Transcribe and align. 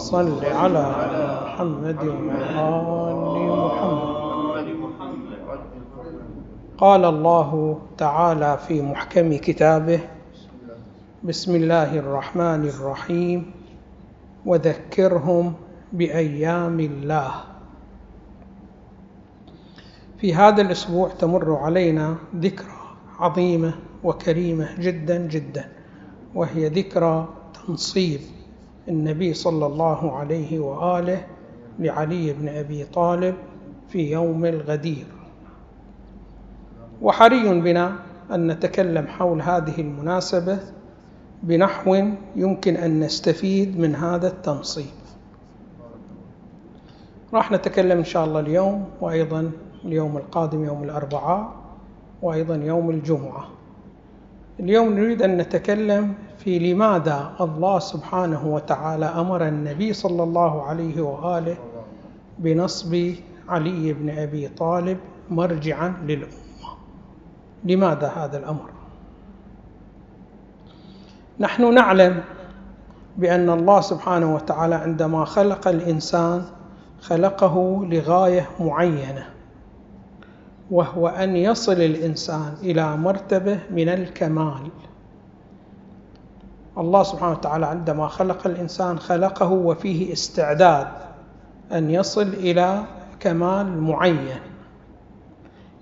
صل 0.00 0.44
على 0.44 0.84
محمد 1.44 2.04
وآل 2.04 3.36
محمد. 3.52 4.20
قال 6.78 7.04
الله 7.04 7.78
تعالى 7.98 8.58
في 8.68 8.82
محكم 8.82 9.36
كتابه 9.36 10.00
بسم 11.24 11.56
الله 11.56 11.98
الرحمن 11.98 12.68
الرحيم 12.68 13.50
وذكرهم 14.46 15.54
بأيام 15.92 16.80
الله. 16.80 17.32
في 20.18 20.34
هذا 20.34 20.62
الأسبوع 20.62 21.08
تمر 21.20 21.56
علينا 21.56 22.16
ذكرى 22.36 22.80
عظيمة 23.18 23.74
وكريمة 24.04 24.68
جدا 24.80 25.16
جدا 25.28 25.64
وهي 26.34 26.68
ذكرى 26.68 27.28
تنصيب 27.52 28.20
النبي 28.90 29.34
صلى 29.34 29.66
الله 29.66 30.16
عليه 30.16 30.58
وآله 30.58 31.26
لعلي 31.78 32.32
بن 32.32 32.48
أبي 32.48 32.84
طالب 32.84 33.34
في 33.88 34.12
يوم 34.12 34.44
الغدير. 34.44 35.06
وحري 37.02 37.60
بنا 37.60 37.92
أن 38.34 38.46
نتكلم 38.46 39.06
حول 39.06 39.42
هذه 39.42 39.80
المناسبة 39.80 40.58
بنحو 41.42 41.94
يمكن 42.36 42.76
أن 42.76 43.00
نستفيد 43.00 43.78
من 43.78 43.94
هذا 43.94 44.28
التنصيب. 44.28 45.00
راح 47.34 47.52
نتكلم 47.52 47.98
إن 47.98 48.04
شاء 48.04 48.24
الله 48.24 48.40
اليوم 48.40 48.84
وأيضا 49.00 49.50
اليوم 49.84 50.16
القادم 50.16 50.64
يوم 50.64 50.82
الأربعاء 50.82 51.52
وأيضا 52.22 52.54
يوم 52.54 52.90
الجمعة. 52.90 53.48
اليوم 54.60 54.94
نريد 54.94 55.22
أن 55.22 55.36
نتكلم 55.36 56.14
في 56.38 56.58
لماذا 56.58 57.32
الله 57.40 57.78
سبحانه 57.78 58.46
وتعالى 58.46 59.06
أمر 59.06 59.48
النبي 59.48 59.92
صلى 59.92 60.22
الله 60.22 60.62
عليه 60.62 61.00
وآله 61.00 61.56
بنصب 62.38 63.12
علي 63.48 63.92
بن 63.92 64.10
أبي 64.10 64.48
طالب 64.48 64.98
مرجعا 65.30 65.94
للأمة. 66.02 66.70
لماذا 67.64 68.12
هذا 68.16 68.38
الأمر؟ 68.38 68.70
نحن 71.40 71.74
نعلم 71.74 72.20
بأن 73.16 73.50
الله 73.50 73.80
سبحانه 73.80 74.34
وتعالى 74.34 74.74
عندما 74.74 75.24
خلق 75.24 75.68
الإنسان 75.68 76.44
خلقه 77.00 77.86
لغاية 77.86 78.46
معينة. 78.60 79.39
وهو 80.70 81.08
أن 81.08 81.36
يصل 81.36 81.72
الإنسان 81.72 82.54
إلى 82.62 82.96
مرتبة 82.96 83.58
من 83.70 83.88
الكمال. 83.88 84.70
الله 86.78 87.02
سبحانه 87.02 87.32
وتعالى 87.32 87.66
عندما 87.66 88.08
خلق 88.08 88.46
الإنسان 88.46 88.98
خلقه 88.98 89.52
وفيه 89.52 90.12
استعداد 90.12 90.86
أن 91.72 91.90
يصل 91.90 92.28
إلى 92.28 92.84
كمال 93.20 93.80
معين 93.80 94.40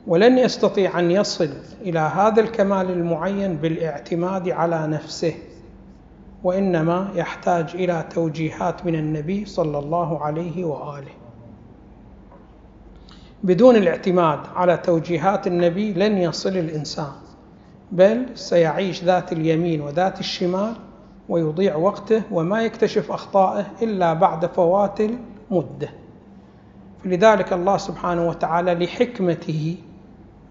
ولن 0.07 0.39
يستطيع 0.39 0.99
أن 0.99 1.11
يصل 1.11 1.49
إلى 1.81 1.99
هذا 1.99 2.41
الكمال 2.41 2.91
المعين 2.91 3.57
بالاعتماد 3.57 4.49
على 4.49 4.87
نفسه 4.87 5.35
وإنما 6.45 7.11
يحتاج 7.15 7.71
إلى 7.75 8.05
توجيهات 8.11 8.87
من 8.87 8.95
النبي 8.95 9.45
صلى 9.45 9.79
الله 9.79 10.25
عليه 10.25 10.65
وآله. 10.65 11.13
بدون 13.43 13.77
الاعتماد 13.77 14.39
على 14.55 14.77
توجيهات 14.77 15.47
النبي 15.47 15.93
لن 15.93 16.19
يصل 16.19 16.49
الإنسان 16.57 17.13
بل 17.93 18.27
سيعيش 18.35 19.05
ذات 19.05 19.33
اليمين 19.33 19.81
وذات 19.81 20.21
الشمال 20.21 20.73
ويضيع 21.29 21.77
وقته 21.77 22.23
وما 22.31 22.63
يكتشف 22.63 23.13
أخطائه 23.13 23.67
إلا 23.83 24.13
بعد 24.15 24.47
فوات 24.47 25.01
المدة. 25.01 25.89
فلذلك 27.05 27.53
الله 27.53 27.77
سبحانه 27.77 28.29
وتعالى 28.29 28.75
لحكمته 28.75 29.77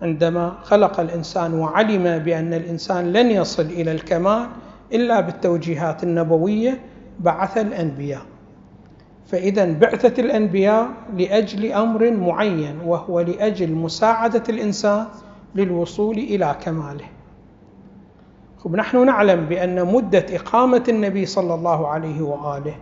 عندما 0.02 0.54
خلق 0.64 1.00
الإنسان 1.00 1.54
وعلم 1.54 2.18
بأن 2.20 2.54
الإنسان 2.54 3.14
لن 3.14 3.32
يصل 3.32 3.64
إلى 3.66 3.92
الكمال 3.92 4.48
إلا 4.94 5.20
بالتوجيهات 5.20 6.04
النبوية 6.04 6.82
بعث 7.20 7.58
الأنبياء. 7.58 8.22
فإذا 9.28 9.74
بعثة 9.74 10.22
الأنبياء 10.24 10.90
لأجل 11.18 11.72
أمر 11.72 12.12
معين 12.12 12.80
وهو 12.86 13.20
لأجل 13.20 13.72
مساعدة 13.72 14.44
الإنسان 14.50 15.06
للوصول 15.56 16.18
إلى 16.18 16.56
كماله. 16.62 17.06
خب 18.58 18.76
نحن 18.76 19.06
نعلم 19.06 19.46
بأن 19.46 19.94
مدة 19.94 20.26
إقامة 20.32 20.84
النبي 20.90 21.26
صلى 21.26 21.54
الله 21.54 21.88
عليه 21.88 22.22
وآله 22.22 22.76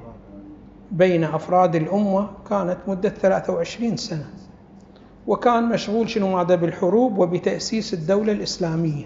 بين 0.91 1.23
أفراد 1.23 1.75
الأمة 1.75 2.29
كانت 2.49 2.77
مدة 2.87 3.09
23 3.09 3.97
سنة 3.97 4.25
وكان 5.27 5.69
مشغول 5.69 6.09
شنو 6.09 6.35
ماذا 6.37 6.55
بالحروب 6.55 7.17
وبتأسيس 7.17 7.93
الدولة 7.93 8.31
الإسلامية. 8.31 9.05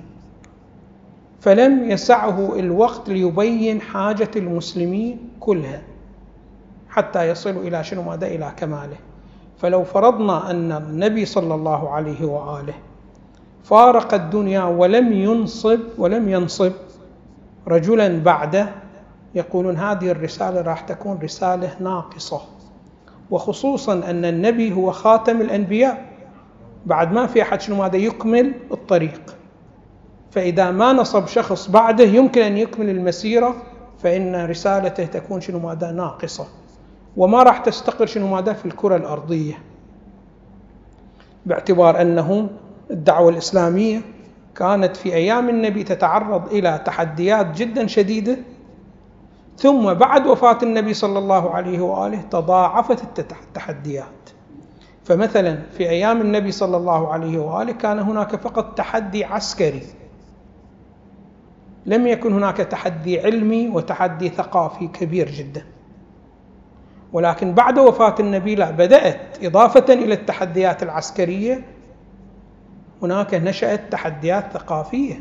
فلم 1.40 1.92
يسعه 1.92 2.60
الوقت 2.60 3.10
ليبين 3.10 3.82
حاجة 3.82 4.32
المسلمين 4.36 5.30
كلها. 5.40 5.82
حتى 6.90 7.30
يصلوا 7.30 7.64
إلى 7.64 7.84
شنو 7.84 8.02
ماذا؟ 8.02 8.28
إلى 8.28 8.52
كماله. 8.58 8.98
فلو 9.58 9.84
فرضنا 9.84 10.52
أن 10.52 10.72
النبي 10.72 11.26
صلى 11.26 11.56
الله 11.56 11.90
عليه 11.90 12.26
وآله 12.26 12.74
فارق 13.64 14.14
الدنيا 14.14 14.64
ولم 14.64 15.14
ينصب 15.14 15.80
ولم 15.98 16.30
ينصب 16.30 16.72
رجلا 17.68 18.24
بعده 18.24 18.70
يقولون 19.36 19.78
هذه 19.78 20.12
الرسالة 20.12 20.62
راح 20.62 20.82
تكون 20.82 21.20
رسالة 21.24 21.76
ناقصة. 21.80 22.42
وخصوصا 23.32 23.94
أن 23.94 24.26
النبي 24.26 24.74
هو 24.74 24.92
خاتم 24.92 25.42
الأنبياء. 25.42 26.10
بعد 26.86 27.14
ما 27.14 27.28
في 27.28 27.42
أحد 27.42 27.62
شنو 27.62 27.76
ماذا؟ 27.76 27.98
يكمل 27.98 28.54
الطريق. 28.72 29.36
فإذا 30.32 30.72
ما 30.72 30.94
نصب 30.94 31.28
شخص 31.28 31.70
بعده 31.70 32.04
يمكن 32.04 32.42
أن 32.42 32.58
يكمل 32.58 32.90
المسيرة 32.90 33.56
فإن 34.00 34.46
رسالته 34.46 35.06
تكون 35.06 35.42
شنو 35.42 35.60
ماذا؟ 35.60 35.92
ناقصة. 35.92 36.48
وما 37.18 37.44
راح 37.44 37.58
تستقر 37.58 38.06
شنو 38.06 38.28
ماذا 38.28 38.54
في 38.54 38.66
الكرة 38.66 38.96
الأرضية 38.96 39.58
باعتبار 41.46 42.02
أنه 42.02 42.50
الدعوة 42.92 43.30
الإسلامية 43.30 44.02
كانت 44.56 44.98
في 44.98 45.14
أيام 45.14 45.50
النبي 45.50 45.84
تتعرض 45.84 46.54
إلى 46.54 46.82
تحديات 46.86 47.58
جدا 47.58 47.88
شديدة 47.88 48.38
ثم 49.58 49.94
بعد 49.94 50.28
وفاة 50.28 50.58
النبي 50.64 50.94
صلى 50.94 51.20
الله 51.20 51.52
عليه 51.52 51.82
وآله 51.82 52.22
تضاعفت 52.22 53.20
التحديات. 53.20 54.06
فمثلا 55.04 55.60
في 55.78 55.90
أيام 55.90 56.22
النبي 56.22 56.52
صلى 56.52 56.78
الله 56.78 57.14
عليه 57.14 57.40
وآله 57.40 57.72
كان 57.72 58.00
هناك 58.00 58.36
فقط 58.36 58.78
تحدي 58.78 59.26
عسكري 59.26 59.84
لم 61.86 62.08
يكن 62.08 62.34
هناك 62.34 62.58
تحدي 62.58 63.20
علمي 63.20 63.68
وتحدي 63.70 64.30
ثقافي 64.30 64.88
كبير 64.88 65.32
جدا. 65.32 65.64
ولكن 67.14 67.54
بعد 67.54 67.80
وفاة 67.80 68.16
النبي 68.20 68.56
لا 68.56 68.72
بدأت 68.72 69.44
إضافة 69.44 69.94
إلى 69.94 70.14
التحديات 70.14 70.84
العسكرية. 70.84 71.66
هناك 73.02 73.34
نشأت 73.34 73.92
تحديات 73.92 74.54
ثقافية. 74.54 75.20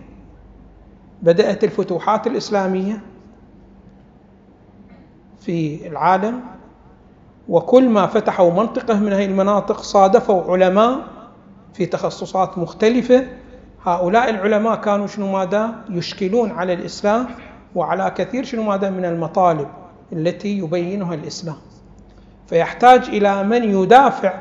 بدأت 1.23 1.65
الفتوحات 1.65 2.27
الإسلامية 2.27 3.01
في 5.41 5.87
العالم 5.89 6.41
وكل 7.49 7.89
ما 7.89 8.07
فتحوا 8.07 8.51
منطقة 8.53 9.01
من 9.01 9.13
هذه 9.13 9.25
المناطق 9.25 9.81
صادفوا 9.81 10.53
علماء 10.53 10.99
في 11.75 11.87
تخصصات 11.87 12.59
مختلفة. 12.59 13.27
هؤلاء 13.85 14.31
العلماء 14.31 14.77
كانوا 14.77 15.07
شنو 15.07 15.33
ماذا؟ 15.33 15.85
يشكلون 15.91 16.51
على 16.51 16.73
الإسلام 16.73 17.27
وعلى 17.75 18.13
كثير 18.17 18.45
شنو 18.45 18.63
ماذا؟ 18.63 18.91
من 18.91 19.05
المطالب 19.05 19.69
التي 20.13 20.59
يبينها 20.59 21.15
الإسلام. 21.15 21.57
فيحتاج 22.49 23.09
إلى 23.09 23.45
من 23.45 23.83
يدافع 23.83 24.35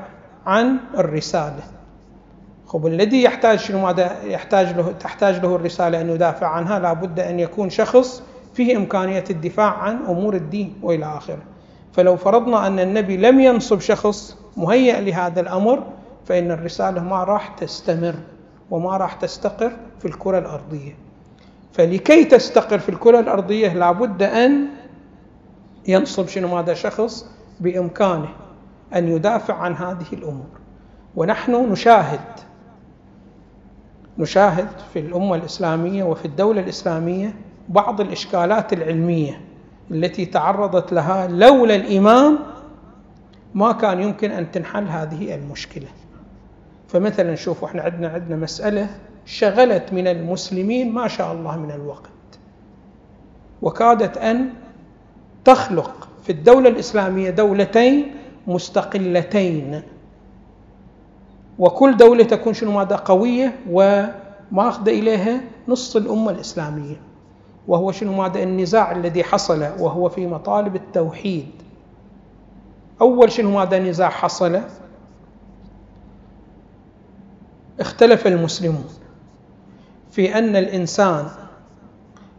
عن 0.45 0.77
الرسالة. 0.97 1.63
خب 2.65 2.87
الذي 2.87 3.23
يحتاج 3.23 3.59
شنو 3.59 3.79
ماذا 3.79 4.23
يحتاج 4.23 4.75
له 4.75 4.91
تحتاج 4.99 5.39
له 5.39 5.55
الرسالة 5.55 6.01
أن 6.01 6.09
يدافع 6.09 6.47
عنها؟ 6.47 6.79
لابد 6.79 7.19
أن 7.19 7.39
يكون 7.39 7.69
شخص 7.69 8.23
فيه 8.53 8.77
إمكانية 8.77 9.23
الدفاع 9.29 9.73
عن 9.73 9.95
أمور 9.95 10.35
الدين 10.35 10.73
وإلى 10.83 11.05
آخره. 11.05 11.41
فلو 11.93 12.15
فرضنا 12.15 12.67
أن 12.67 12.79
النبي 12.79 13.17
لم 13.17 13.39
ينصب 13.39 13.79
شخص 13.79 14.37
مهيئ 14.57 15.01
لهذا 15.01 15.41
الأمر 15.41 15.83
فإن 16.25 16.51
الرسالة 16.51 17.03
ما 17.03 17.23
راح 17.23 17.47
تستمر 17.47 18.15
وما 18.71 18.97
راح 18.97 19.13
تستقر 19.13 19.71
في 19.99 20.05
الكرة 20.05 20.39
الأرضية. 20.39 20.95
فلكي 21.73 22.23
تستقر 22.23 22.79
في 22.79 22.89
الكرة 22.89 23.19
الأرضية 23.19 23.73
لابد 23.73 24.23
أن 24.23 24.67
ينصب 25.87 26.27
شنو 26.27 26.57
هذا 26.57 26.73
شخص 26.73 27.25
بإمكانه 27.59 28.29
أن 28.95 29.07
يدافع 29.07 29.53
عن 29.53 29.73
هذه 29.75 30.05
الأمور. 30.13 30.45
ونحن 31.15 31.71
نشاهد 31.71 32.19
نشاهد 34.17 34.67
في 34.93 34.99
الأمة 34.99 35.35
الإسلامية 35.35 36.03
وفي 36.03 36.25
الدولة 36.25 36.61
الإسلامية 36.61 37.33
بعض 37.69 38.01
الإشكالات 38.01 38.73
العلمية 38.73 39.41
التي 39.91 40.25
تعرضت 40.25 40.93
لها 40.93 41.27
لولا 41.27 41.75
الإمام 41.75 42.39
ما 43.53 43.71
كان 43.71 43.99
يمكن 44.01 44.31
أن 44.31 44.51
تنحل 44.51 44.87
هذه 44.87 45.35
المشكلة. 45.35 45.87
فمثلا 46.87 47.35
شوفوا 47.35 47.67
إحنا 47.67 47.81
عندنا 47.81 48.07
عندنا 48.09 48.35
مسألة 48.35 48.89
شغلت 49.25 49.93
من 49.93 50.07
المسلمين 50.07 50.93
ما 50.93 51.07
شاء 51.07 51.33
الله 51.33 51.57
من 51.57 51.71
الوقت 51.71 52.09
وكادت 53.61 54.17
أن 54.17 54.49
تخلق 55.45 56.06
في 56.27 56.33
الدولة 56.33 56.69
الإسلامية 56.69 57.29
دولتين 57.29 58.15
مستقلتين. 58.47 59.81
وكل 61.59 61.97
دولة 61.97 62.23
تكون 62.23 62.53
شنو 62.53 62.71
ماذا 62.71 62.95
قوية 62.95 63.55
وماخذة 63.69 64.89
إليها 64.89 65.41
نص 65.67 65.95
الأمة 65.95 66.31
الإسلامية. 66.31 66.95
وهو 67.67 67.91
شنو 67.91 68.13
ماذا 68.13 68.43
النزاع 68.43 68.91
الذي 68.91 69.23
حصل 69.23 69.61
وهو 69.79 70.09
في 70.09 70.27
مطالب 70.27 70.75
التوحيد. 70.75 71.51
أول 73.01 73.31
شنو 73.31 73.51
ماذا 73.51 73.79
نزاع 73.79 74.09
حصل؟ 74.09 74.61
اختلف 77.79 78.27
المسلمون 78.27 78.85
في 80.11 80.37
أن 80.37 80.55
الإنسان 80.55 81.27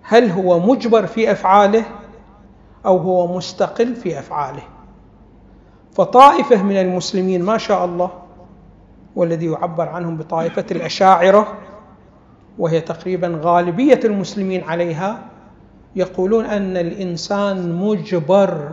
هل 0.03 0.31
هو 0.31 0.61
مجبر 0.61 1.07
في 1.07 1.33
أفعاله 1.33 1.85
أو 2.89 2.97
هو 2.97 3.37
مستقل 3.37 3.95
في 3.97 4.19
أفعاله. 4.19 4.63
فطائفة 5.93 6.63
من 6.63 6.77
المسلمين 6.77 7.43
ما 7.43 7.59
شاء 7.59 7.85
الله 7.85 8.11
والذي 9.17 9.47
يعبر 9.47 9.89
عنهم 9.89 10.17
بطائفة 10.17 10.65
الأشاعرة 10.71 11.59
وهي 12.59 12.81
تقريبا 12.81 13.41
غالبية 13.43 14.01
المسلمين 14.05 14.65
عليها 14.65 15.19
يقولون 15.97 16.45
أن 16.45 16.77
الإنسان 16.77 17.75
مجبر 17.75 18.71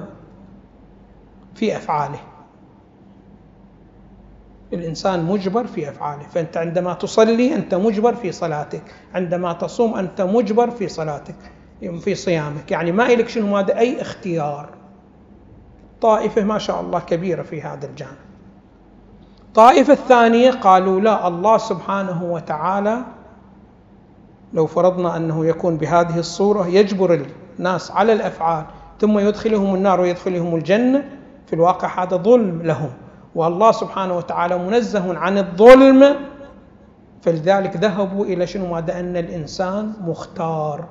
في 1.56 1.76
أفعاله. 1.78 2.20
الإنسان 4.74 5.26
مجبر 5.26 5.68
في 5.68 5.90
أفعاله. 5.90 6.24
فأنت 6.24 6.58
عندما 6.58 6.94
تصلي 6.94 7.56
أنت 7.56 7.76
مجبر 7.76 8.16
في 8.16 8.32
صلاتك. 8.32 8.84
عندما 9.14 9.54
تصوم 9.54 9.96
أنت 9.96 10.22
مجبر 10.22 10.70
في 10.72 10.88
صلاتك. 10.88 11.36
في 11.82 12.16
صيامك. 12.16 12.72
يعني 12.72 12.92
ما 12.92 13.06
إلك 13.06 13.30
شنو 13.30 13.48
ماذا 13.48 13.78
أي 13.78 14.02
اختيار. 14.02 14.70
طائفة 16.02 16.44
ما 16.44 16.58
شاء 16.58 16.82
الله 16.82 17.00
كبيرة 17.00 17.42
في 17.42 17.62
هذا 17.62 17.86
الجانب. 17.88 18.26
الطائفة 19.42 19.94
الثانية 19.94 20.52
قالوا 20.52 21.02
لا 21.02 21.28
الله 21.28 21.58
سبحانه 21.58 22.24
وتعالى 22.24 23.02
لو 24.54 24.68
فرضنا 24.68 25.18
أنه 25.18 25.46
يكون 25.46 25.78
بهذه 25.78 26.20
الصورة 26.20 26.68
يجبر 26.68 27.26
الناس 27.60 27.92
على 27.92 28.14
الأفعال 28.14 28.66
ثم 29.00 29.20
يدخلهم 29.20 29.76
النار 29.76 30.02
ويدخلهم 30.02 30.56
الجنة 30.56 31.10
في 31.48 31.54
الواقع 31.54 32.04
هذا 32.04 32.18
ظلم 32.18 32.62
لهم. 32.62 32.90
والله 33.36 33.72
سبحانه 33.72 34.18
وتعالى 34.18 34.58
منزه 34.58 35.18
عن 35.18 35.38
الظلم 35.38 36.16
فلذلك 37.22 37.78
ذهبوا 37.78 38.26
إلى 38.26 38.48
شنو؟ 38.48 38.74
ماذا 38.74 39.00
أن 39.00 39.18
الإنسان 39.18 39.94
مختار. 40.02 40.86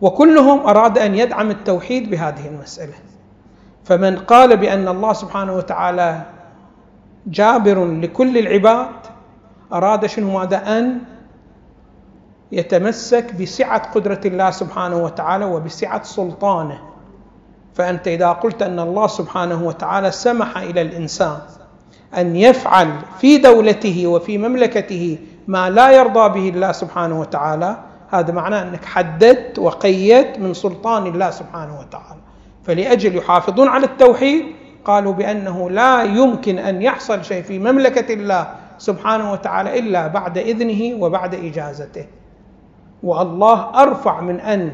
وكلهم 0.00 0.66
أراد 0.66 0.98
أن 0.98 1.14
يدعم 1.14 1.50
التوحيد 1.50 2.10
بهذه 2.10 2.48
المسألة. 2.48 2.94
فمن 3.84 4.18
قال 4.18 4.56
بأن 4.56 4.88
الله 4.88 5.12
سبحانه 5.12 5.56
وتعالى 5.56 6.22
جابر 7.26 7.84
لكل 7.84 8.38
العباد 8.38 8.90
أراد 9.72 10.06
شنو؟ 10.06 10.38
ماذا 10.38 10.78
أن 10.78 10.98
يتمسك 12.52 13.34
بسعة 13.34 13.92
قدرة 13.92 14.20
الله 14.24 14.50
سبحانه 14.50 14.96
وتعالى 14.96 15.44
وبسعة 15.44 16.02
سلطانه. 16.02 16.78
فأنت 17.74 18.08
إذا 18.08 18.32
قلت 18.32 18.62
أن 18.62 18.80
الله 18.80 19.06
سبحانه 19.06 19.62
وتعالى 19.64 20.10
سمح 20.10 20.58
إلى 20.58 20.80
الإنسان 20.80 21.38
أن 22.16 22.36
يفعل 22.36 22.92
في 23.18 23.38
دولته 23.38 24.06
وفي 24.06 24.38
مملكته 24.38 25.18
ما 25.46 25.70
لا 25.70 25.90
يرضى 25.90 26.28
به 26.40 26.48
الله 26.48 26.72
سبحانه 26.72 27.20
وتعالى 27.20 27.76
هذا 28.10 28.32
معناه 28.32 28.62
أنك 28.62 28.84
حددت 28.84 29.58
وقيدت 29.58 30.38
من 30.38 30.54
سلطان 30.54 31.06
الله 31.06 31.30
سبحانه 31.30 31.80
وتعالى. 31.80 32.20
فلأجل 32.64 33.16
يحافظون 33.16 33.68
على 33.68 33.86
التوحيد 33.86 34.44
قالوا 34.84 35.12
بأنه 35.12 35.70
لا 35.70 36.02
يمكن 36.02 36.58
أن 36.58 36.82
يحصل 36.82 37.24
شيء 37.24 37.42
في 37.42 37.58
مملكة 37.58 38.14
الله 38.14 38.54
سبحانه 38.78 39.32
وتعالى 39.32 39.78
إلا 39.78 40.06
بعد 40.06 40.38
إذنه 40.38 41.02
وبعد 41.02 41.34
إجازته. 41.34 42.06
والله 43.02 43.82
أرفع 43.82 44.20
من 44.20 44.40
أن 44.40 44.72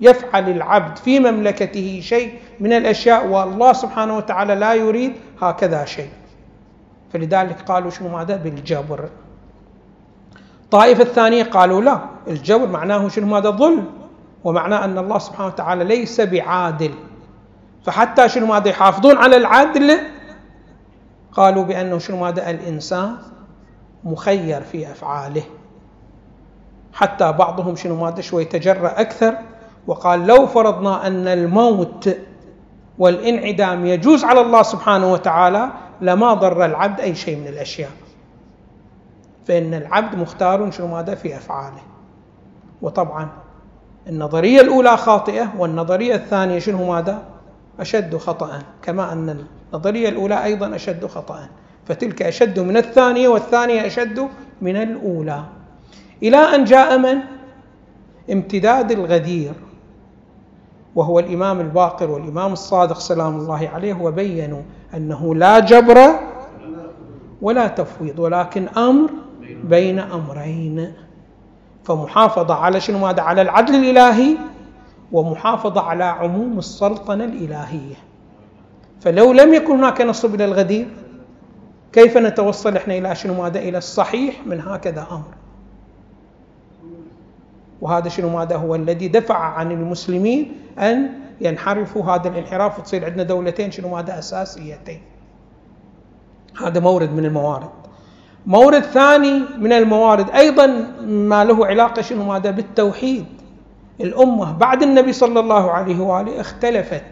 يفعل 0.00 0.50
العبد 0.50 0.96
في 0.98 1.20
مملكته 1.20 2.00
شيء 2.02 2.34
من 2.60 2.72
الأشياء 2.72 3.26
والله 3.26 3.72
سبحانه 3.72 4.16
وتعالى 4.16 4.54
لا 4.54 4.74
يريد 4.74 5.12
هكذا 5.40 5.84
شيء. 5.84 6.10
فلذلك 7.12 7.60
قالوا 7.60 7.90
شنو 7.90 8.08
ماذا؟ 8.08 8.36
بالجبر. 8.36 9.08
الطائفة 10.64 11.02
الثانية 11.02 11.44
قالوا 11.44 11.80
لا 11.80 12.00
الجبر 12.28 12.66
معناه 12.66 13.08
شنو 13.08 13.26
ماذا 13.26 13.50
ظلم. 13.50 13.84
ومعناه 14.44 14.84
أن 14.84 14.98
الله 14.98 15.18
سبحانه 15.18 15.46
وتعالى 15.46 15.84
ليس 15.84 16.20
بعادل. 16.20 16.94
فحتى 17.84 18.28
شنو 18.28 18.46
ماذا 18.46 18.68
يحافظون 18.68 19.16
على 19.16 19.36
العدل. 19.36 19.98
قالوا 21.32 21.64
بأنه 21.64 21.98
شنو 21.98 22.16
ماذا 22.16 22.50
الإنسان 22.50 23.16
مخير 24.04 24.60
في 24.60 24.90
أفعاله. 24.90 25.42
حتى 26.92 27.32
بعضهم 27.32 27.76
شنو 27.76 28.04
ماذا 28.04 28.20
شوي 28.20 28.44
تجرأ 28.44 29.00
أكثر 29.00 29.34
وقال 29.86 30.26
لو 30.26 30.46
فرضنا 30.46 31.06
أن 31.06 31.28
الموت 31.28 32.16
والانعدام 32.98 33.86
يجوز 33.86 34.24
على 34.24 34.40
الله 34.40 34.62
سبحانه 34.62 35.12
وتعالى 35.12 35.70
لما 36.00 36.34
ضر 36.34 36.64
العبد 36.64 37.00
أي 37.00 37.14
شيء 37.14 37.36
من 37.36 37.46
الأشياء. 37.46 37.90
فإن 39.44 39.74
العبد 39.74 40.18
مختار 40.18 40.70
شنو 40.70 40.86
ماذا 40.86 41.14
في 41.14 41.36
أفعاله. 41.36 41.82
وطبعا 42.82 43.28
النظرية 44.08 44.60
الأولى 44.60 44.96
خاطئة 44.96 45.52
والنظرية 45.58 46.14
الثانية 46.14 46.58
شنو 46.58 46.92
ماذا؟ 46.92 47.22
أشد 47.80 48.16
خطا. 48.16 48.58
كما 48.82 49.12
أن 49.12 49.44
النظرية 49.72 50.08
الأولى 50.08 50.44
أيضا 50.44 50.74
أشد 50.74 51.06
خطا. 51.06 51.48
فتلك 51.86 52.22
أشد 52.22 52.60
من 52.60 52.76
الثانية 52.76 53.28
والثانية 53.28 53.86
أشد 53.86 54.28
من 54.62 54.76
الأولى. 54.76 55.44
إلى 56.22 56.36
أن 56.36 56.64
جاء 56.64 56.98
من؟ 56.98 57.18
امتداد 58.32 58.90
الغدير. 58.92 59.52
وهو 60.94 61.18
الإمام 61.18 61.60
الباقر 61.60 62.10
والإمام 62.10 62.52
الصادق 62.52 62.98
سلام 62.98 63.36
الله 63.36 63.68
عليه 63.74 63.94
وبينوا 64.02 64.62
أنه 64.94 65.34
لا 65.34 65.58
جبر 65.58 66.10
ولا 67.42 67.68
تفويض 67.68 68.18
ولكن 68.18 68.68
أمر 68.68 69.10
بين 69.64 69.98
أمرين. 69.98 70.92
فمحافظة 71.84 72.54
على 72.54 72.80
شنو؟ 72.80 72.98
ماذا؟ 72.98 73.22
على 73.22 73.42
العدل 73.42 73.74
الإلهي 73.74 74.36
ومحافظة 75.12 75.80
على 75.80 76.04
عموم 76.04 76.58
السلطنة 76.58 77.24
الإلهية. 77.24 77.94
فلو 79.00 79.32
لم 79.32 79.54
يكن 79.54 79.76
هناك 79.78 80.00
نصب 80.00 80.34
إلى 80.34 80.44
الغدير 80.44 80.88
كيف 81.92 82.16
نتوصل 82.16 82.76
إحنا 82.76 82.98
إلى 82.98 83.14
شنو؟ 83.14 83.42
ماذا؟ 83.42 83.58
إلى 83.58 83.78
الصحيح 83.78 84.46
من 84.46 84.60
هكذا 84.60 85.06
أمر. 85.10 85.34
وهذا 87.80 88.08
شنو؟ 88.08 88.28
ماذا 88.28 88.56
هو 88.56 88.74
الذي 88.74 89.08
دفع 89.08 89.38
عن 89.38 89.72
المسلمين 89.72 90.52
أن 90.78 91.10
ينحرفوا؟ 91.40 92.02
هذا 92.02 92.28
الانحراف 92.28 92.78
وتصير 92.78 93.04
عندنا 93.04 93.22
دولتين 93.22 93.70
شنو؟ 93.70 93.88
ماذا؟ 93.88 94.18
أساسيتين. 94.18 95.02
هذا 96.60 96.80
مورد 96.80 97.12
من 97.12 97.24
الموارد. 97.24 97.83
مورد 98.46 98.82
ثاني 98.82 99.42
من 99.58 99.72
الموارد 99.72 100.30
أيضا 100.30 100.66
ما 101.02 101.44
له 101.44 101.66
علاقة 101.66 102.02
شنو 102.02 102.24
ماذا؟ 102.24 102.50
بالتوحيد. 102.50 103.26
الأمة 104.00 104.52
بعد 104.52 104.82
النبي 104.82 105.12
صلى 105.12 105.40
الله 105.40 105.70
عليه 105.70 106.00
وآله 106.00 106.40
اختلفت 106.40 107.04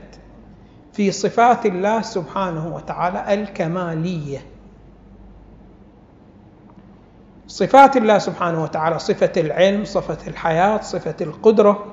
في 0.92 1.10
صفات 1.10 1.66
الله 1.66 2.02
سبحانه 2.02 2.74
وتعالى 2.74 3.34
الكمالية. 3.34 4.38
صفات 7.46 7.96
الله 7.96 8.18
سبحانه 8.18 8.62
وتعالى 8.62 8.98
صفة 8.98 9.32
العلم 9.36 9.84
صفة 9.84 10.28
الحياة 10.28 10.80
صفة 10.80 11.16
القدرة. 11.20 11.84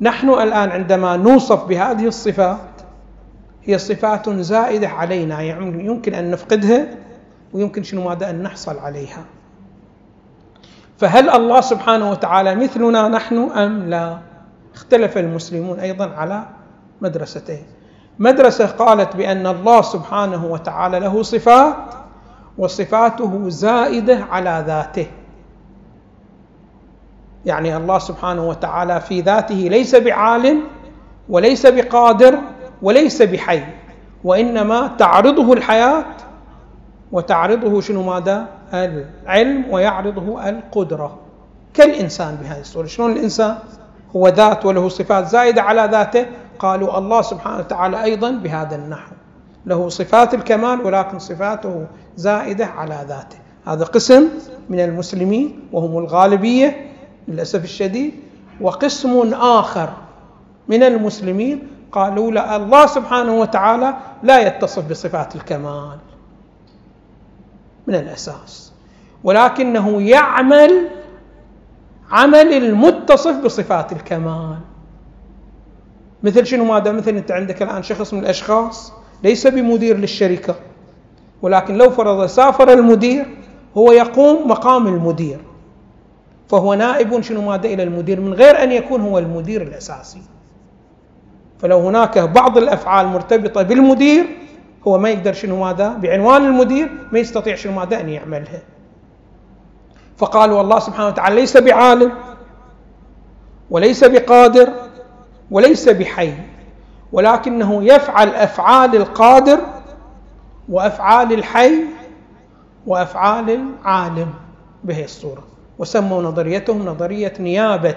نحن 0.00 0.28
الآن 0.30 0.70
عندما 0.70 1.16
نوصف 1.16 1.64
بهذه 1.64 2.06
الصفات 2.06 2.58
هي 3.64 3.78
صفات 3.78 4.30
زائدة 4.30 4.88
علينا 4.88 5.40
يعني 5.40 5.84
يمكن 5.84 6.14
أن 6.14 6.30
نفقدها. 6.30 6.86
ويمكن 7.52 7.82
شنو 7.82 8.08
ماذا 8.08 8.30
أن 8.30 8.42
نحصل 8.42 8.78
عليها. 8.78 9.24
فهل 10.98 11.30
الله 11.30 11.60
سبحانه 11.60 12.10
وتعالى 12.10 12.54
مثلنا 12.54 13.08
نحن 13.08 13.36
أم 13.36 13.88
لا؟ 13.90 14.18
اختلف 14.74 15.18
المسلمون 15.18 15.78
أيضا 15.80 16.10
على 16.10 16.44
مدرستين 17.00 17.62
مدرسة 18.18 18.66
قالت 18.66 19.16
بأن 19.16 19.46
الله 19.46 19.82
سبحانه 19.82 20.46
وتعالى 20.46 20.98
له 21.00 21.22
صفات 21.22 21.74
وصفاته 22.58 23.48
زائدة 23.48 24.24
على 24.30 24.64
ذاته. 24.66 25.06
يعني 27.46 27.76
الله 27.76 27.98
سبحانه 27.98 28.48
وتعالى 28.48 29.00
في 29.00 29.20
ذاته 29.20 29.54
ليس 29.54 29.94
بعالم 29.94 30.60
وليس 31.28 31.66
بقادر 31.66 32.38
وليس 32.82 33.22
بحي 33.22 33.62
وإنما 34.24 34.86
تعرضه 34.98 35.52
الحياة 35.52 36.04
وتعرضه 37.12 37.80
شنو 37.80 38.02
ماذا؟ 38.02 38.46
العلم 38.74 39.64
ويعرضه 39.70 40.48
القدرة 40.48 41.18
كالإنسان 41.74 42.34
بهذه 42.42 42.60
الصورة، 42.60 42.86
شلون 42.86 43.12
الإنسان؟ 43.12 43.58
هو 44.16 44.28
ذات 44.28 44.66
وله 44.66 44.88
صفات 44.88 45.26
زائدة 45.28 45.62
على 45.62 45.88
ذاته، 45.92 46.26
قالوا 46.58 46.98
الله 46.98 47.22
سبحانه 47.22 47.58
وتعالى 47.58 48.02
أيضا 48.04 48.30
بهذا 48.30 48.76
النحو. 48.76 49.12
له 49.66 49.88
صفات 49.88 50.34
الكمال 50.34 50.80
ولكن 50.80 51.18
صفاته 51.18 51.86
زائدة 52.16 52.66
على 52.66 53.04
ذاته. 53.08 53.38
هذا 53.66 53.84
قسم 53.84 54.28
من 54.68 54.80
المسلمين 54.80 55.60
وهم 55.72 55.98
الغالبية 55.98 56.90
للأسف 57.28 57.64
الشديد 57.64 58.14
وقسم 58.60 59.34
آخر 59.34 59.90
من 60.68 60.82
المسلمين 60.82 61.68
قالوا 61.92 62.30
لا 62.30 62.56
الله 62.56 62.86
سبحانه 62.86 63.40
وتعالى 63.40 63.94
لا 64.22 64.46
يتصف 64.46 64.90
بصفات 64.90 65.36
الكمال 65.36 65.98
من 67.90 67.96
الاساس 67.96 68.72
ولكنه 69.24 70.02
يعمل 70.02 70.88
عمل 72.10 72.52
المتصف 72.52 73.36
بصفات 73.44 73.92
الكمال. 73.92 74.58
مثل 76.22 76.46
شنو 76.46 76.64
ماذا 76.64 76.92
مثل 76.92 77.10
أنت 77.10 77.30
عندك 77.30 77.62
الآن 77.62 77.82
شخص 77.82 78.14
من 78.14 78.20
الأشخاص 78.20 78.92
ليس 79.22 79.46
بمدير 79.46 79.96
للشركة 79.96 80.54
ولكن 81.42 81.76
لو 81.76 81.90
فرض 81.90 82.26
سافر 82.26 82.72
المدير 82.72 83.26
هو 83.76 83.92
يقوم 83.92 84.48
مقام 84.48 84.86
المدير 84.86 85.38
فهو 86.48 86.74
نائب 86.74 87.20
شنو 87.20 87.42
ماذا 87.42 87.66
إلى 87.66 87.82
المدير 87.82 88.20
من 88.20 88.34
غير 88.34 88.62
أن 88.62 88.72
يكون 88.72 89.00
هو 89.00 89.18
المدير 89.18 89.62
الأساسي. 89.62 90.22
فلو 91.58 91.78
هناك 91.78 92.18
بعض 92.18 92.58
الأفعال 92.58 93.06
مرتبطة 93.06 93.62
بالمدير 93.62 94.26
هو 94.88 94.98
ما 94.98 95.10
يقدر 95.10 95.32
شنو 95.32 95.64
ماذا؟ 95.64 95.88
بعنوان 95.88 96.46
المدير 96.46 96.90
ما 97.12 97.18
يستطيع 97.18 97.54
شنو 97.56 97.72
ماذا 97.72 98.00
أن 98.00 98.08
يعملها. 98.08 98.62
فقالوا 100.16 100.60
الله 100.60 100.78
سبحانه 100.78 101.08
وتعالى 101.08 101.34
ليس 101.34 101.56
بعالم 101.56 102.12
وليس 103.70 104.04
بقادر 104.04 104.72
وليس 105.50 105.88
بحي 105.88 106.34
ولكنه 107.12 107.84
يفعل 107.84 108.28
أفعال 108.28 108.96
القادر 108.96 109.60
وأفعال 110.68 111.32
الحي 111.32 111.84
وأفعال 112.86 113.50
العالم 113.50 114.34
بهي 114.84 115.04
الصورة. 115.04 115.44
وسموا 115.78 116.22
نظريتهم 116.22 116.86
نظرية 116.86 117.32
نيابة 117.40 117.96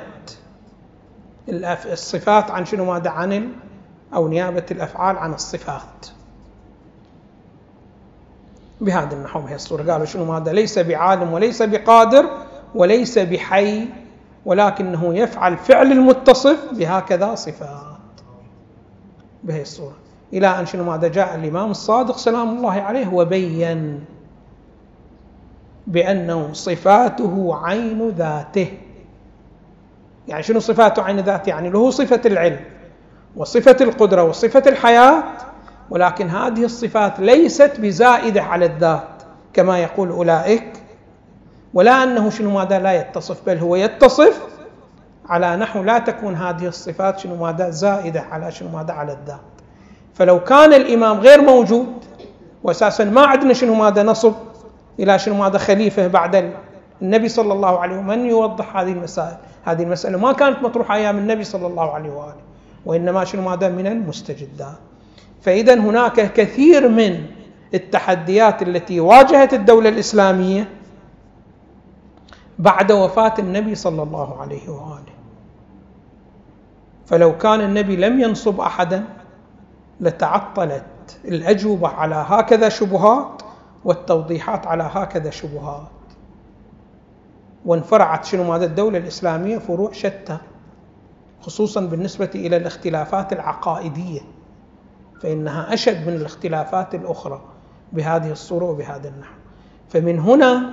الصفات 1.49 2.51
عن 2.51 2.65
شنو 2.65 2.85
ماذا؟ 2.85 3.09
عن 3.09 3.49
أو 4.13 4.27
نيابة 4.27 4.65
الأفعال 4.71 5.17
عن 5.17 5.33
الصفات. 5.33 6.07
بهذا 8.83 9.15
النحو 9.15 9.41
بهذه 9.41 9.55
الصورة. 9.55 9.91
قالوا 9.91 10.05
شنو 10.05 10.25
ماذا 10.25 10.51
ليس 10.51 10.79
بعالم 10.79 11.33
وليس 11.33 11.61
بقادر 11.61 12.25
وليس 12.75 13.19
بحي 13.19 13.87
ولكنه 14.45 15.15
يفعل 15.15 15.57
فعل 15.57 15.91
المتصف 15.91 16.73
بهكذا 16.73 17.35
صفات. 17.35 17.93
بهذه 19.43 19.61
الصورة. 19.61 19.95
إلى 20.33 20.47
أن 20.47 20.65
شنو 20.65 20.83
ماذا 20.83 21.07
جاء؟ 21.07 21.35
الإمام 21.35 21.71
الصادق 21.71 22.17
سلام 22.17 22.49
الله 22.49 22.71
عليه 22.71 23.13
وبين 23.13 24.05
بأنه 25.87 26.53
صفاته 26.53 27.59
عين 27.65 28.09
ذاته. 28.09 28.77
يعني 30.27 30.43
شنو 30.43 30.59
صفاته 30.59 31.03
عين 31.03 31.19
ذاته؟ 31.19 31.49
يعني 31.49 31.69
له 31.69 31.89
صفة 31.89 32.21
العلم 32.25 32.59
وصفة 33.35 33.77
القدرة 33.81 34.23
وصفة 34.23 34.63
الحياة 34.67 35.23
ولكن 35.89 36.29
هذه 36.29 36.65
الصفات 36.65 37.19
ليست 37.19 37.79
بزائدة 37.79 38.41
على 38.41 38.65
الذات 38.65 39.07
كما 39.53 39.79
يقول 39.79 40.09
أولئك. 40.09 40.73
ولا 41.73 42.03
أنه 42.03 42.29
شنو 42.29 42.49
ماذا 42.49 42.79
لا 42.79 42.93
يتصف 42.93 43.45
بل 43.45 43.57
هو 43.57 43.75
يتصف 43.75 44.41
على 45.29 45.55
نحو 45.55 45.83
لا 45.83 45.99
تكون 45.99 46.35
هذه 46.35 46.67
الصفات 46.67 47.19
شنو 47.19 47.35
ماذا 47.35 47.69
زائدة 47.69 48.21
على 48.21 48.51
شنو 48.51 48.69
ماذا 48.69 48.93
على 48.93 49.11
الذات. 49.11 49.39
فلو 50.13 50.43
كان 50.43 50.73
الإمام 50.73 51.19
غير 51.19 51.41
موجود 51.41 51.87
وأساسا 52.63 53.03
ما 53.03 53.21
عندنا 53.21 53.53
شنو 53.53 53.73
ماذا 53.73 54.03
نصب 54.03 54.33
إلى 54.99 55.19
شنو 55.19 55.35
ماذا 55.35 55.57
خليفة 55.57 56.07
بعد 56.07 56.51
النبي 57.01 57.29
صلى 57.29 57.53
الله 57.53 57.79
عليه 57.79 57.93
وسلم 57.95 58.07
من 58.07 58.25
يوضح 58.25 58.77
هذه 58.77 58.91
المسائل؟ 58.91 59.37
هذه 59.65 59.83
المسألة 59.83 60.17
ما 60.17 60.31
كانت 60.31 60.63
مطروحة 60.63 60.95
أيام 60.95 61.17
النبي 61.17 61.43
صلى 61.43 61.67
الله 61.67 61.91
عليه 61.91 62.09
وآله 62.09 62.35
وإنما 62.85 63.25
شنو 63.25 63.49
ماذا 63.49 63.69
من 63.69 63.87
المستجدات. 63.87 64.92
فاذا 65.43 65.73
هناك 65.73 66.33
كثير 66.33 66.89
من 66.89 67.25
التحديات 67.73 68.62
التي 68.62 69.00
واجهت 69.00 69.53
الدولة 69.53 69.89
الإسلامية 69.89 70.69
بعد 72.59 72.91
وفاة 72.91 73.33
النبي 73.39 73.75
صلى 73.75 74.03
الله 74.03 74.41
عليه 74.41 74.69
وآله. 74.69 75.13
فلو 77.05 77.38
كان 77.38 77.62
النبي 77.62 77.95
لم 77.95 78.19
ينصب 78.19 78.59
احدا 78.59 79.03
لتعطلت 80.00 80.83
الأجوبة 81.25 81.88
على 81.88 82.15
هكذا 82.27 82.69
شبهات 82.69 83.41
والتوضيحات 83.85 84.67
على 84.67 84.89
هكذا 84.93 85.29
شبهات. 85.29 85.88
وانفرعت 87.65 88.25
شنو 88.25 88.43
ماذا 88.43 88.65
الدولة 88.65 88.97
الإسلامية؟ 88.97 89.57
فروع 89.57 89.91
شتى 89.91 90.38
خصوصا 91.41 91.81
بالنسبة 91.81 92.29
إلى 92.35 92.57
الاختلافات 92.57 93.33
العقائدية. 93.33 94.21
فإنها 95.24 95.74
أشد 95.74 96.08
من 96.08 96.13
الاختلافات 96.13 96.96
الأخرى 96.96 97.42
بهذه 97.94 98.32
الصورة 98.32 98.65
وبهذا 98.65 99.10
النحو. 99.10 99.34
فمن 99.89 100.20
هنا 100.20 100.70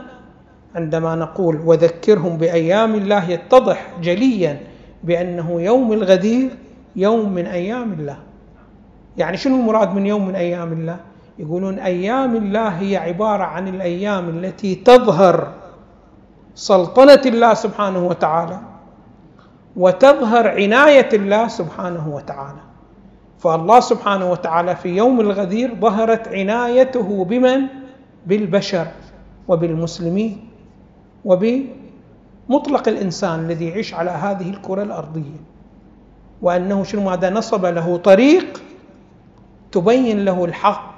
عندما 0.74 1.14
نقول 1.14 1.60
وذكرهم 1.64 2.36
بأيام 2.36 2.94
الله 2.94 3.30
يتضح 3.30 3.86
جليا 4.02 4.60
بأنه 5.04 5.60
يوم 5.62 5.92
الغدير 5.92 6.50
يوم 6.96 7.32
من 7.32 7.46
أيام 7.46 7.92
الله. 7.92 8.18
يعني 9.16 9.36
شنو 9.36 9.56
المراد 9.56 9.94
من 9.94 10.06
يوم 10.06 10.28
من 10.28 10.34
أيام 10.34 10.72
الله؟ 10.72 10.96
يقولون 11.38 11.78
أيام 11.78 12.36
الله 12.36 12.68
هي 12.68 12.96
عبارة 12.96 13.44
عن 13.44 13.68
الأيام 13.68 14.28
التي 14.28 14.74
تظهر 14.74 15.52
سلطنة 16.54 17.22
الله 17.26 17.54
سبحانه 17.54 18.06
وتعالى 18.06 18.60
وتظهر 19.76 20.48
عناية 20.48 21.08
الله 21.12 21.48
سبحانه 21.48 22.08
وتعالى. 22.08 22.69
فالله 23.40 23.80
سبحانه 23.80 24.30
وتعالى 24.30 24.76
في 24.76 24.88
يوم 24.88 25.20
الغدير 25.20 25.74
ظهرت 25.74 26.28
عنايته 26.28 27.24
بمن؟ 27.24 27.60
بالبشر 28.26 28.86
وبالمسلمين 29.48 30.48
وبمطلق 31.24 32.88
الإنسان 32.88 33.40
الذي 33.40 33.68
يعيش 33.68 33.94
على 33.94 34.10
هذه 34.10 34.50
الكرة 34.50 34.82
الأرضية. 34.82 35.40
وأنه 36.42 36.84
شنو؟ 36.84 37.02
ماذا 37.04 37.30
نصب 37.30 37.66
له 37.66 37.96
طريق 37.96 38.62
تبين 39.72 40.24
له 40.24 40.44
الحق 40.44 40.94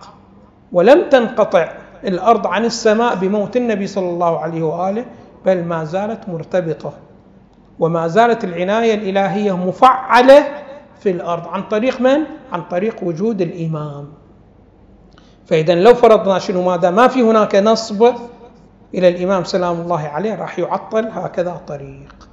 ولم 0.72 1.08
تنقطع 1.08 1.72
الأرض 2.04 2.46
عن 2.46 2.64
السماء 2.64 3.14
بموت 3.14 3.56
النبي 3.56 3.86
صلى 3.86 4.08
الله 4.08 4.38
عليه 4.38 4.62
وآله 4.62 5.04
بل 5.46 5.64
ما 5.64 5.84
زالت 5.84 6.28
مرتبطة. 6.28 6.92
وما 7.78 8.08
زالت 8.08 8.44
العناية 8.44 8.94
الإلهية 8.94 9.56
مفعلة 9.56 10.61
في 11.02 11.10
الأرض 11.10 11.48
عن 11.48 11.62
طريق 11.62 12.00
من؟ 12.00 12.20
عن 12.52 12.62
طريق 12.62 13.02
وجود 13.02 13.40
الإمام. 13.40 14.08
فاذا 15.46 15.74
لو 15.74 15.94
فرضنا 15.94 16.38
شنو 16.38 16.62
ماذا 16.62 16.90
ما 16.90 17.08
في 17.08 17.22
هناك 17.22 17.54
نصب 17.54 18.14
إلى 18.94 19.08
الإمام 19.08 19.44
سلام 19.44 19.80
الله 19.80 20.00
عليه 20.00 20.34
راح 20.34 20.58
يعطل 20.58 21.08
هكذا 21.12 21.60
طريق. 21.66 22.28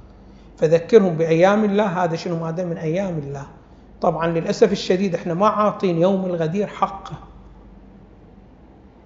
فذكرهم 0.56 1.16
بأيام 1.16 1.64
الله 1.64 2.04
هذا 2.04 2.16
شنو 2.16 2.44
ماذا 2.44 2.64
من 2.64 2.76
أيام 2.76 3.18
الله. 3.18 3.46
طبعا 4.00 4.26
للأسف 4.26 4.72
الشديد 4.72 5.14
إحنا 5.14 5.34
ما 5.34 5.46
عاطين 5.46 5.98
يوم 5.98 6.24
الغدير 6.24 6.66
حقه. 6.66 7.12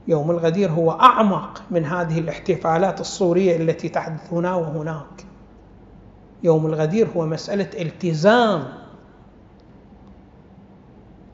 يوم 0.08 0.30
الغدير 0.30 0.70
هو 0.70 0.90
أعمق 0.90 1.62
من 1.70 1.84
هذه 1.84 2.18
الاحتفالات 2.18 3.00
الصورية 3.00 3.56
التي 3.56 3.88
تحدث 3.88 4.32
هنا 4.32 4.54
وهناك. 4.54 5.24
يوم 6.42 6.66
الغدير 6.66 7.08
هو 7.16 7.26
مسألة 7.26 7.68
التزام 7.80 8.83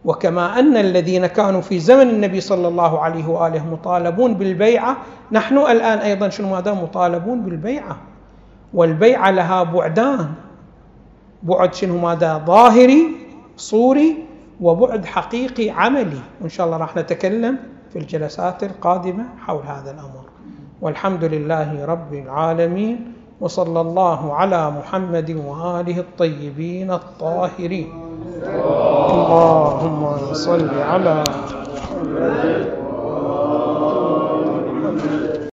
وكما 0.05 0.59
أن 0.59 0.77
الذين 0.77 1.27
كانوا 1.27 1.61
في 1.61 1.79
زمن 1.79 2.11
النبي 2.11 2.41
صلى 2.41 2.69
الله 2.69 3.01
عليه 3.01 3.27
وآله 3.29 3.67
مطالبون 3.67 4.35
بالبيعة 4.35 4.97
نحن 5.33 5.59
الآن 5.59 5.99
أيضا 5.99 6.29
شنو 6.29 6.51
ماذا؟ 6.51 6.73
مطالبون 6.73 7.41
بالبيعة. 7.41 7.97
والبيعة 8.75 9.31
لها 9.31 9.63
بعدان. 9.63 10.33
بعد 11.43 11.75
شنو 11.75 11.99
ماذا؟ 11.99 12.43
ظاهري 12.47 13.07
صوري 13.57 14.25
وبعد 14.61 15.05
حقيقي 15.05 15.71
عملي. 15.71 16.21
وإن 16.41 16.49
شاء 16.49 16.67
الله 16.67 16.77
راح 16.77 16.97
نتكلم 16.97 17.59
في 17.93 17.99
الجلسات 17.99 18.65
القادمة 18.65 19.25
حول 19.39 19.63
هذا 19.63 19.91
الأمر. 19.91 20.25
والحمد 20.81 21.25
لله 21.25 21.85
رب 21.85 22.15
العالمين 22.15 23.13
وصلى 23.41 23.81
الله 23.81 24.35
على 24.35 24.71
محمد 24.71 25.31
وآله 25.31 25.99
الطيبين 26.01 26.91
الطاهرين. 26.91 28.10
اللهم 28.41 30.33
صل 30.33 30.69
على 30.81 31.25
محمد 31.77 32.80